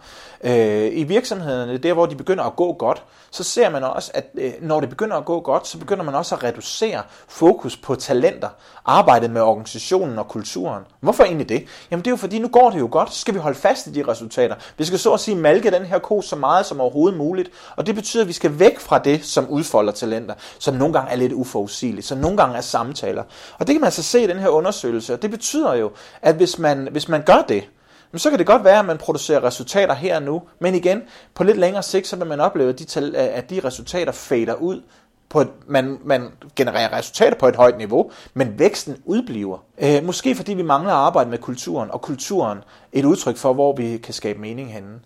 [0.43, 4.25] Øh, I virksomhederne, der hvor de begynder at gå godt, så ser man også, at
[4.35, 7.95] øh, når det begynder at gå godt, så begynder man også at reducere fokus på
[7.95, 8.49] talenter,
[8.85, 10.83] arbejdet med organisationen og kulturen.
[10.99, 11.56] Hvorfor egentlig det?
[11.91, 13.87] Jamen det er jo fordi, nu går det jo godt, så skal vi holde fast
[13.87, 14.55] i de resultater.
[14.77, 17.85] Vi skal så at sige malke den her ko så meget som overhovedet muligt, og
[17.85, 21.15] det betyder, at vi skal væk fra det, som udfolder talenter, som nogle gange er
[21.15, 23.23] lidt uforudsigeligt, som nogle gange er samtaler.
[23.59, 25.91] Og det kan man altså se i den her undersøgelse, og det betyder jo,
[26.21, 27.63] at hvis man, hvis man gør det,
[28.11, 31.01] men så kan det godt være, at man producerer resultater her og nu, men igen,
[31.33, 34.81] på lidt længere sigt, så vil man opleve, at de, at de resultater fader ud,
[35.29, 39.57] på et, man, man genererer resultater på et højt niveau, men væksten udbliver.
[39.77, 42.59] Øh, måske fordi vi mangler at arbejde med kulturen, og kulturen
[42.93, 44.99] et udtryk for, hvor vi kan skabe mening henne.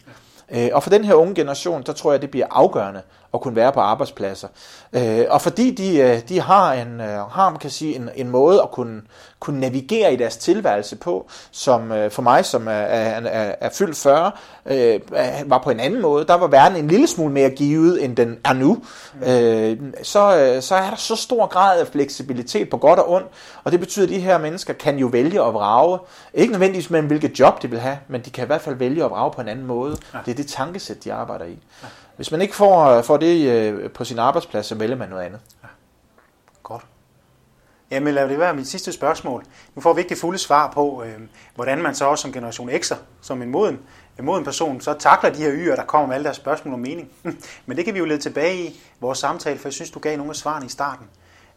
[0.51, 3.01] Øh, og for den her unge generation, der tror jeg, det bliver afgørende
[3.33, 4.47] at kunne være på arbejdspladser.
[4.93, 6.99] Øh, og fordi de, øh, de har en,
[7.31, 9.01] har man kan sige, en, en måde at kunne
[9.41, 13.97] kunne navigere i deres tilværelse på, som øh, for mig, som er, er, er fyldt
[13.97, 14.31] 40,
[14.65, 14.99] øh,
[15.45, 16.25] var på en anden måde.
[16.25, 18.83] Der var verden en lille smule mere givet, end den er nu.
[19.25, 23.27] Øh, så, øh, så er der så stor grad af fleksibilitet på godt og ondt,
[23.63, 25.99] og det betyder, at de her mennesker kan jo vælge at vrage.
[26.33, 29.03] Ikke nødvendigvis mellem hvilket job de vil have, men de kan i hvert fald vælge
[29.03, 29.97] at vrage på en anden måde.
[30.13, 30.19] Ja.
[30.25, 31.59] Det er det tankesæt, de arbejder i.
[31.83, 31.87] Ja.
[32.21, 35.23] Hvis man ikke får, øh, får det øh, på sin arbejdsplads, så vælger man noget
[35.23, 35.39] andet.
[35.63, 35.67] Ja.
[36.63, 36.85] Godt.
[37.91, 39.43] Jamen lad det være mit sidste spørgsmål.
[39.75, 41.19] Nu får vi ikke det fulde svar på, øh,
[41.55, 43.79] hvordan man så også som generation X'er, som en moden,
[44.19, 46.79] en moden person, så takler de her yder, der kommer med alle deres spørgsmål om
[46.79, 47.09] mening.
[47.65, 50.17] Men det kan vi jo lede tilbage i vores samtale, for jeg synes, du gav
[50.17, 51.07] nogle af svarene i starten.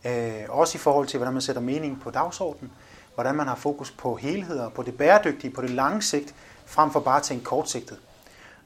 [0.04, 2.72] Øh, også i forhold til, hvordan man sætter mening på dagsordenen,
[3.14, 6.34] hvordan man har fokus på helheder, på det bæredygtige, på det lange sigt,
[6.66, 7.98] frem for bare at tænke kortsigtet.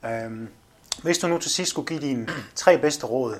[0.05, 0.47] Øh,
[1.03, 3.35] hvis du nu til sidst skulle give dine tre bedste råd,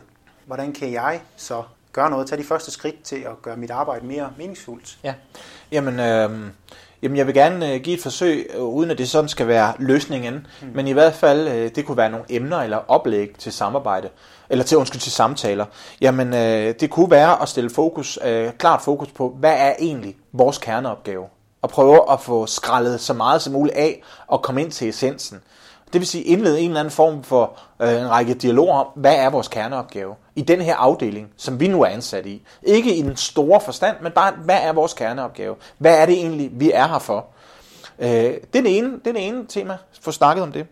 [0.45, 4.05] hvordan kan jeg så gøre noget, tage de første skridt til at gøre mit arbejde
[4.05, 4.97] mere meningsfuldt?
[5.03, 5.13] Ja,
[5.71, 6.29] jamen, øh,
[7.01, 9.73] jamen jeg vil gerne øh, give et forsøg, øh, uden at det sådan skal være
[9.79, 10.67] løsningen, mm.
[10.73, 14.09] men i hvert fald, øh, det kunne være nogle emner eller oplæg til samarbejde,
[14.49, 15.65] eller til, undskyld, til samtaler.
[16.01, 20.15] Jamen, øh, det kunne være at stille fokus, øh, klart fokus på, hvad er egentlig
[20.31, 21.25] vores kerneopgave?
[21.61, 25.39] Og prøve at få skrællet så meget som muligt af, og komme ind til essensen.
[25.93, 29.15] Det vil sige indlede en eller anden form for øh, en række dialoger om, hvad
[29.15, 32.41] er vores kerneopgave i den her afdeling, som vi nu er ansat i.
[32.63, 35.55] Ikke i den store forstand, men bare, hvad er vores kerneopgave?
[35.77, 37.25] Hvad er det egentlig, vi er her for?
[37.99, 40.67] Øh, det, er det, ene, det er det ene tema, få snakket om det.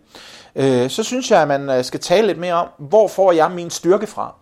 [0.56, 3.52] Øh, så synes jeg, at man øh, skal tale lidt mere om, hvor får jeg
[3.52, 4.34] min styrke fra?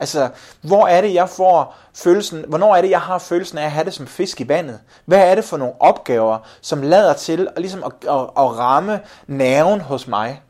[0.00, 0.28] Altså,
[0.60, 3.84] hvor er det, jeg får følelsen, hvornår er det, jeg har følelsen af at have
[3.84, 4.80] det som fisk i vandet?
[5.04, 9.80] Hvad er det for nogle opgaver, som lader til ligesom at, at, at ramme nerven
[9.80, 10.42] hos mig?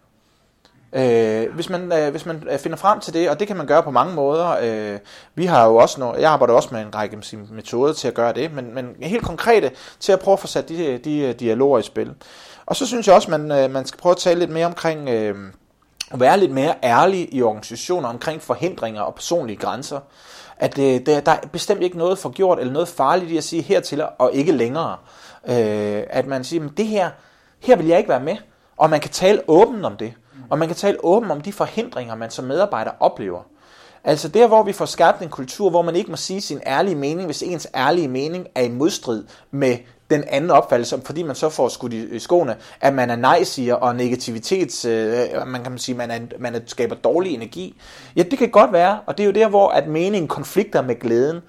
[0.95, 3.67] Øh, hvis, man, øh, hvis man øh, finder frem til det, og det kan man
[3.67, 4.57] gøre på mange måder.
[4.63, 4.99] Øh,
[5.35, 7.19] vi har jo også noget, jeg arbejder også med en række
[7.51, 10.69] metoder til at gøre det, men, men helt konkrete til at prøve at få sat
[10.69, 12.15] de, de øh, dialoger i spil.
[12.67, 15.09] Og så synes jeg også, man, øh, man skal prøve at tale lidt mere omkring...
[15.09, 15.37] Øh,
[16.21, 20.01] være lidt mere ærlig i organisationer omkring forhindringer og personlige grænser.
[20.57, 23.63] At øh, der, der er bestemt ikke noget forgjort eller noget farligt i at sige
[23.63, 24.97] hertil og ikke længere.
[25.49, 27.11] Øh, at man siger, det her,
[27.61, 28.37] her vil jeg ikke være med.
[28.77, 30.13] Og man kan tale åbent om det.
[30.51, 33.43] Og man kan tale åbent om de forhindringer, man som medarbejder oplever.
[34.05, 36.95] Altså der, hvor vi får skabt en kultur, hvor man ikke må sige sin ærlige
[36.95, 39.77] mening, hvis ens ærlige mening er i modstrid med
[40.11, 43.97] den anden opfattelse, fordi man så får skudt i, skoene, at man er nej-siger og
[43.97, 47.81] negativitets, øh, man kan sige, man, er, man er, skaber dårlig energi.
[48.17, 51.01] Ja, det kan godt være, og det er jo der, hvor at meningen konflikter med
[51.01, 51.41] glæden.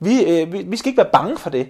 [0.00, 1.68] Vi, øh, vi, vi skal ikke være bange for det,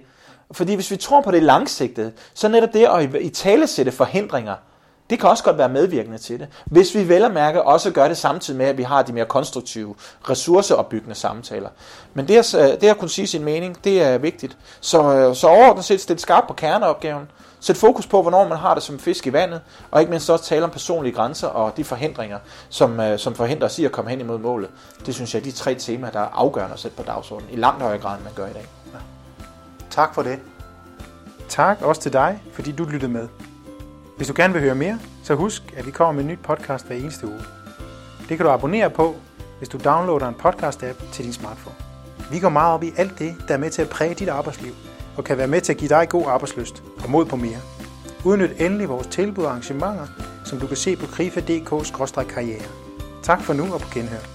[0.51, 4.55] fordi hvis vi tror på det langsigtede, så netop det at i tale sætte forhindringer,
[5.13, 6.47] det kan også godt være medvirkende til det.
[6.65, 9.25] Hvis vi vel og mærke også gør det samtidig med, at vi har de mere
[9.25, 9.95] konstruktive,
[10.29, 11.69] ressourceopbyggende samtaler.
[12.13, 14.57] Men det at, det at kunne sige sin mening, det er vigtigt.
[14.81, 17.31] Så, øh, så overordnet set stille skarpt på kerneopgaven.
[17.59, 20.45] Sæt fokus på, hvornår man har det som fisk i vandet, og ikke mindst også
[20.45, 22.37] tale om personlige grænser og de forhindringer,
[22.69, 24.69] som, øh, som forhindrer os i at komme hen imod målet.
[25.05, 27.55] Det synes jeg er de tre temaer, der er afgørende at sætte på dagsordenen i
[27.55, 28.65] langt højere grad, end man gør i dag.
[28.93, 28.99] Ja.
[29.89, 30.39] Tak for det.
[31.49, 33.52] Tak også til dig, fordi du lyttede med.
[34.17, 36.87] Hvis du gerne vil høre mere, så husk, at vi kommer med en ny podcast
[36.87, 37.41] hver eneste uge.
[38.29, 39.15] Det kan du abonnere på,
[39.57, 41.75] hvis du downloader en podcast-app til din smartphone.
[42.31, 44.73] Vi går meget op i alt det, der er med til at præge dit arbejdsliv,
[45.17, 47.59] og kan være med til at give dig god arbejdsløst og mod på mere.
[48.25, 50.07] Udnyt endelig vores tilbud og arrangementer,
[50.45, 52.65] som du kan se på krifa.dk-karriere.
[53.23, 54.32] Tak for nu og på genhør.